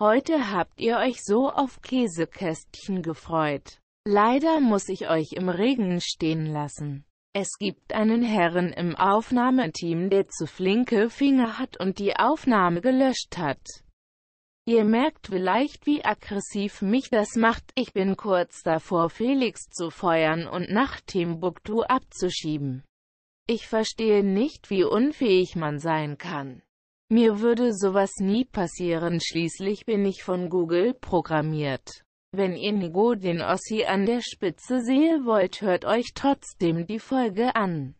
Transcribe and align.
Heute 0.00 0.52
habt 0.52 0.80
ihr 0.80 0.98
euch 0.98 1.24
so 1.24 1.50
auf 1.50 1.82
Käsekästchen 1.82 3.02
gefreut. 3.02 3.80
Leider 4.06 4.60
muss 4.60 4.88
ich 4.88 5.10
euch 5.10 5.32
im 5.32 5.48
Regen 5.48 6.00
stehen 6.00 6.46
lassen. 6.46 7.04
Es 7.32 7.58
gibt 7.58 7.92
einen 7.92 8.22
Herren 8.22 8.72
im 8.72 8.94
Aufnahmeteam, 8.94 10.08
der 10.08 10.28
zu 10.28 10.46
flinke 10.46 11.10
Finger 11.10 11.58
hat 11.58 11.80
und 11.80 11.98
die 11.98 12.14
Aufnahme 12.14 12.80
gelöscht 12.80 13.38
hat. 13.38 13.60
Ihr 14.66 14.84
merkt 14.84 15.26
vielleicht, 15.26 15.84
wie 15.86 16.04
aggressiv 16.04 16.80
mich 16.80 17.10
das 17.10 17.34
macht. 17.34 17.64
Ich 17.74 17.92
bin 17.92 18.16
kurz 18.16 18.62
davor, 18.62 19.10
Felix 19.10 19.68
zu 19.68 19.90
feuern 19.90 20.46
und 20.46 20.70
nach 20.70 21.00
Timbuktu 21.00 21.82
abzuschieben. 21.82 22.84
Ich 23.48 23.66
verstehe 23.66 24.22
nicht, 24.22 24.70
wie 24.70 24.84
unfähig 24.84 25.56
man 25.56 25.80
sein 25.80 26.18
kann. 26.18 26.62
Mir 27.10 27.40
würde 27.40 27.72
sowas 27.72 28.16
nie 28.18 28.44
passieren, 28.44 29.18
schließlich 29.18 29.86
bin 29.86 30.04
ich 30.04 30.22
von 30.22 30.50
Google 30.50 30.92
programmiert. 30.92 32.04
Wenn 32.32 32.54
ihr 32.54 32.72
Nigo 32.72 33.14
den 33.14 33.40
Ossi 33.40 33.86
an 33.86 34.04
der 34.04 34.20
Spitze 34.20 34.82
sehen 34.82 35.24
wollt, 35.24 35.62
hört 35.62 35.86
euch 35.86 36.12
trotzdem 36.14 36.86
die 36.86 36.98
Folge 36.98 37.56
an. 37.56 37.94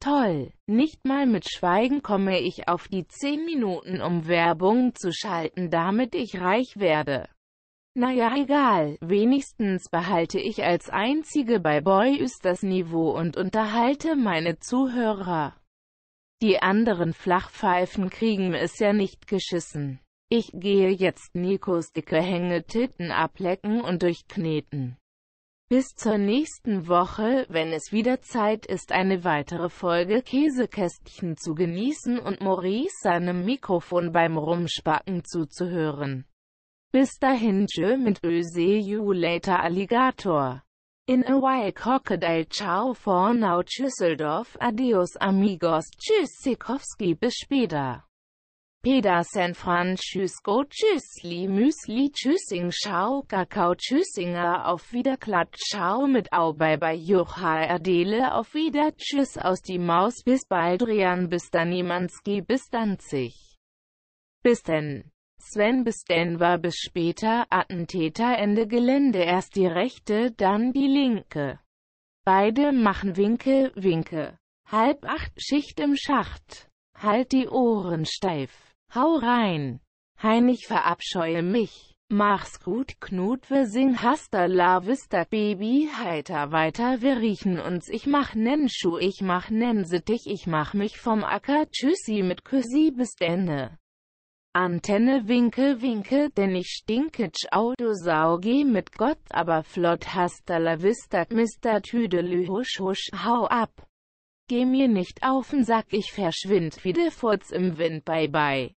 Toll, 0.00 0.52
nicht 0.66 1.04
mal 1.04 1.26
mit 1.26 1.50
Schweigen 1.50 2.02
komme 2.02 2.40
ich 2.40 2.68
auf 2.68 2.86
die 2.86 3.06
10 3.08 3.44
Minuten, 3.44 4.00
um 4.00 4.28
Werbung 4.28 4.94
zu 4.94 5.12
schalten, 5.12 5.70
damit 5.70 6.14
ich 6.14 6.40
reich 6.40 6.76
werde. 6.76 7.28
Naja 7.94 8.36
egal, 8.36 8.96
wenigstens 9.00 9.88
behalte 9.88 10.38
ich 10.38 10.62
als 10.62 10.88
Einzige 10.88 11.58
bei 11.58 11.80
Boys 11.80 12.38
das 12.40 12.62
Niveau 12.62 13.10
und 13.10 13.36
unterhalte 13.36 14.14
meine 14.14 14.60
Zuhörer. 14.60 15.56
Die 16.40 16.62
anderen 16.62 17.12
Flachpfeifen 17.12 18.08
kriegen 18.08 18.54
es 18.54 18.78
ja 18.78 18.92
nicht 18.92 19.26
geschissen. 19.26 19.98
Ich 20.28 20.52
gehe 20.54 20.90
jetzt 20.90 21.34
Nikos 21.34 21.90
dicke 21.92 22.22
Hängetitten 22.22 23.10
ablecken 23.10 23.80
und 23.80 24.04
durchkneten. 24.04 24.96
Bis 25.70 25.94
zur 25.94 26.16
nächsten 26.16 26.88
Woche, 26.88 27.44
wenn 27.50 27.74
es 27.74 27.92
wieder 27.92 28.22
Zeit 28.22 28.64
ist, 28.64 28.90
eine 28.90 29.22
weitere 29.24 29.68
Folge 29.68 30.22
Käsekästchen 30.22 31.36
zu 31.36 31.54
genießen 31.54 32.18
und 32.18 32.40
Maurice 32.40 32.94
seinem 33.02 33.44
Mikrofon 33.44 34.10
beim 34.10 34.38
Rumspacken 34.38 35.24
zuzuhören. 35.26 36.24
Bis 36.90 37.18
dahin 37.18 37.66
tschö 37.66 37.98
mit 37.98 38.24
Ö 38.24 38.40
see 38.42 38.78
you 38.78 39.12
later 39.12 39.62
Alligator. 39.62 40.62
In 41.06 41.22
a 41.26 41.36
while 41.36 41.70
Crocodile 41.72 42.48
Ciao 42.48 42.94
for 42.94 43.34
now 43.34 43.62
Düsseldorf 43.62 44.56
Adios 44.60 45.16
amigos 45.16 45.84
Tschüss 45.98 46.30
Sikowski 46.40 47.14
bis 47.14 47.34
später. 47.34 48.07
Peda 48.88 49.22
San 49.22 49.52
Francisco 49.52 50.64
Tschüssli 50.64 51.46
Müsli 51.46 52.10
Tschüssing 52.10 52.70
Schau 52.72 53.22
Kakao 53.28 53.74
Tschüssinger 53.74 54.66
auf 54.66 54.94
Wiederklatt 54.94 55.54
Ciao 55.56 56.06
mit 56.06 56.32
Au 56.32 56.54
bye 56.54 56.78
bye 56.78 56.94
Jucha 56.96 57.68
Adele 57.68 58.32
auf 58.32 58.54
Wieder 58.54 58.96
Tschüss 58.96 59.36
aus 59.36 59.60
die 59.60 59.78
Maus 59.78 60.22
bis 60.24 60.46
bald 60.46 60.86
Rian 60.86 61.28
bis 61.28 61.50
dann 61.50 61.68
Niemanski 61.68 62.40
bis 62.40 62.70
Danzig. 62.70 63.58
Bis 64.42 64.62
denn. 64.62 65.10
Sven 65.38 65.84
bis 65.84 66.04
Denver 66.04 66.56
bis 66.56 66.76
später 66.76 67.44
Attentäter 67.50 68.38
Ende 68.38 68.66
Gelände 68.66 69.18
erst 69.18 69.56
die 69.56 69.66
rechte 69.66 70.30
dann 70.30 70.72
die 70.72 70.86
linke. 70.86 71.60
Beide 72.24 72.72
machen 72.72 73.18
Winke, 73.18 73.70
Winke. 73.74 74.38
Halb 74.66 75.04
acht 75.04 75.32
Schicht 75.36 75.78
im 75.78 75.94
Schacht. 75.94 76.70
Halt 76.96 77.32
die 77.32 77.48
Ohren 77.48 78.06
steif. 78.06 78.67
Hau 78.94 79.16
rein! 79.16 79.80
Hein, 80.22 80.48
ich 80.48 80.66
verabscheue 80.66 81.42
mich. 81.42 81.94
Mach's 82.10 82.60
gut, 82.60 83.00
Knut, 83.00 83.50
wir 83.50 83.66
sing 83.66 84.00
hasta 84.00 84.46
la 84.46 84.86
vista, 84.86 85.24
Baby, 85.24 85.90
heiter 85.94 86.52
weiter, 86.52 87.02
wir 87.02 87.18
riechen 87.18 87.60
uns, 87.60 87.90
ich 87.90 88.06
mach 88.06 88.34
nen 88.34 88.70
Schuh, 88.70 88.96
ich 88.96 89.20
mach 89.20 89.50
nen 89.50 89.84
Sittich, 89.84 90.22
ich 90.26 90.46
mach 90.46 90.72
mich 90.72 90.98
vom 90.98 91.22
Acker, 91.22 91.66
tschüssi 91.70 92.22
mit 92.22 92.46
Küssi 92.46 92.90
bis 92.90 93.14
denne. 93.14 93.78
Antenne 94.54 95.28
winke 95.28 95.82
winke, 95.82 96.30
denn 96.30 96.56
ich 96.56 96.68
stinke, 96.68 97.30
ciao 97.30 97.74
du 97.76 97.92
Sau, 97.92 98.38
geh 98.38 98.64
mit 98.64 98.92
Gott, 98.96 99.20
aber 99.28 99.62
flott, 99.62 100.14
hasta 100.14 100.56
la 100.56 100.80
vista, 100.80 101.26
Mr. 101.28 101.82
Tüdelü, 101.82 102.48
husch 102.48 102.80
husch, 102.80 103.10
hau 103.22 103.44
ab. 103.44 103.87
Geh 104.48 104.64
mir 104.64 104.88
nicht 104.88 105.22
auf'n 105.22 105.62
Sack, 105.62 105.86
ich 105.90 106.10
verschwind 106.10 106.82
wie 106.82 106.94
der 106.94 107.10
Furz 107.10 107.50
im 107.50 107.76
Wind, 107.76 108.06
bye 108.06 108.28
bye. 108.28 108.72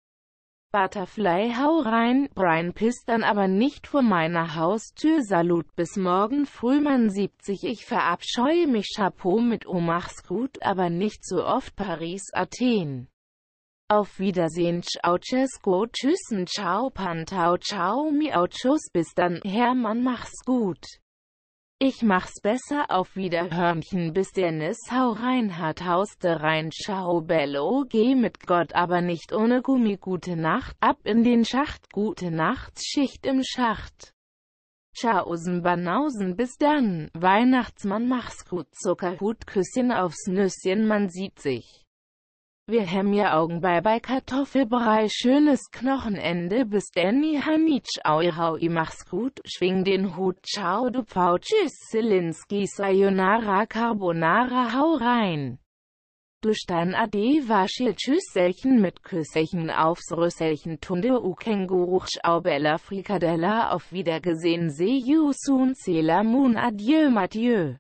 Butterfly 0.73 1.55
hau 1.57 1.79
rein, 1.81 2.29
Brian 2.35 2.73
pisst 2.73 3.09
dann 3.09 3.23
aber 3.23 3.47
nicht 3.47 3.87
vor 3.87 4.03
meiner 4.03 4.57
Haustür, 4.57 5.23
Salut 5.23 5.67
bis 5.77 5.97
morgen 5.97 6.45
früh, 6.47 6.81
man 6.81 7.09
70, 7.09 7.63
ich 7.63 7.87
verabscheue 7.87 8.67
mich, 8.67 8.95
Chapeau 8.97 9.41
mit 9.41 9.65
O 9.65 9.79
mach's 9.79 10.25
gut, 10.25 10.61
aber 10.61 10.91
nicht 10.91 11.25
so 11.25 11.45
oft, 11.45 11.77
Paris, 11.77 12.31
Athen. 12.33 13.09
Auf 13.89 14.19
Wiedersehen, 14.19 14.83
ciao, 14.83 15.19
Cesco, 15.19 15.87
tschüssen, 15.87 16.49
ciao, 16.49 16.91
Pantau, 16.91 17.57
ciao, 17.59 18.11
miau, 18.11 18.49
tschüss, 18.49 18.91
bis 18.93 19.15
dann, 19.15 19.41
Hermann, 19.45 20.03
mach's 20.03 20.45
gut. 20.45 20.85
Ich 21.83 22.03
mach's 22.03 22.43
besser 22.43 22.91
auf 22.91 23.17
Wiederhörnchen 23.17 24.13
bis 24.13 24.33
Dennis 24.33 24.77
hau 24.91 25.13
Reinhard 25.13 25.83
hauste 25.83 26.43
rein 26.43 26.71
Ciao 26.71 27.23
Bello 27.23 27.87
geh 27.89 28.15
mit 28.15 28.47
Gott 28.47 28.75
aber 28.75 29.01
nicht 29.01 29.33
ohne 29.33 29.63
Gummi. 29.63 29.97
Gute 29.97 30.37
Nacht 30.37 30.77
ab 30.81 30.99
in 31.05 31.25
den 31.25 31.47
Schacht. 31.47 31.91
Gute 31.91 32.31
Nacht 32.31 32.79
Schicht 32.85 33.25
im 33.25 33.43
Schacht. 33.43 34.13
Tschaußen 34.95 35.63
Banausen 35.63 36.37
bis 36.37 36.59
dann. 36.59 37.09
Weihnachtsmann 37.15 38.09
mach's 38.09 38.45
gut. 38.45 38.67
Zuckerhut 38.73 39.47
Küsschen 39.47 39.91
aufs 39.91 40.27
Nüsschen 40.27 40.87
man 40.87 41.09
sieht 41.09 41.39
sich 41.39 41.87
wir 42.71 42.91
haben 42.91 43.13
ja 43.13 43.37
Augen 43.37 43.61
bei 43.61 43.81
bei 43.81 43.99
Kartoffelbrei, 43.99 45.09
schönes 45.09 45.71
Knochenende, 45.71 46.65
bis 46.65 46.91
Danny 46.91 47.41
Hanitsch, 47.45 47.99
au 48.05 48.21
i 48.21 48.69
mach's 48.69 49.05
gut, 49.09 49.41
schwing 49.45 49.83
den 49.83 50.17
Hut, 50.17 50.37
ciao 50.47 50.89
du 50.89 51.03
Pfau, 51.03 51.39
tschüss, 51.39 51.73
Zelinski, 51.91 52.67
Sayonara, 52.67 53.67
Carbonara, 53.67 54.73
hau 54.75 54.95
rein. 54.95 55.59
Du 56.43 56.55
Stein 56.55 56.95
ade 56.95 57.49
waschil 57.49 57.95
Tschüsselchen 57.95 58.81
mit 58.81 59.03
Küsselchen 59.03 59.71
aufs 59.71 60.11
Rüsselchen 60.13 60.81
Tunde 60.81 61.21
u 61.21 61.35
Känguru 61.35 62.01
Bella 62.43 62.79
Frikadella 62.79 63.73
auf 63.73 63.93
Wiedergesehen 63.93 64.71
See 64.71 65.03
you 65.05 65.33
soon 65.35 65.75
Sailor 65.75 66.25
Moon 66.25 66.57
adieu 66.57 67.11
Mathieu. 67.11 67.75